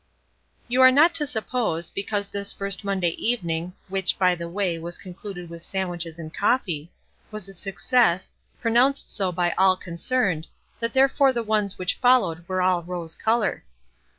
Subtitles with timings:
[0.67, 4.97] You are not to suppose, because this first Monday evening (which, by the way, was
[4.97, 6.89] concluded with sandwiches and coffee)
[7.29, 10.47] was a success, pronounced so by all concerned,
[10.79, 13.63] that therefore the ones which followed were all rose color.